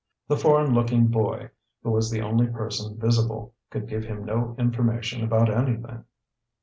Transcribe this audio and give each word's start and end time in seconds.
The 0.27 0.35
foreign 0.35 0.73
looking 0.73 1.09
boy, 1.09 1.51
who 1.83 1.91
was 1.91 2.09
the 2.09 2.23
only 2.23 2.47
person 2.47 2.97
visible, 2.97 3.53
could 3.69 3.87
give 3.87 4.03
him 4.03 4.25
no 4.25 4.55
information 4.57 5.23
about 5.23 5.47
anything. 5.47 6.05